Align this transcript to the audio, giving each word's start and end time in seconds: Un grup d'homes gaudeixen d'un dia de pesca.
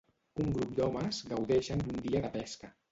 Un 0.43 0.47
grup 0.55 0.71
d'homes 0.79 1.21
gaudeixen 1.35 1.87
d'un 1.87 2.03
dia 2.09 2.27
de 2.27 2.35
pesca. 2.41 2.77